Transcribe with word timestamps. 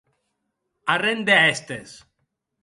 Arren 0.93 1.21
de 1.29 1.37
hèstes! 1.43 1.95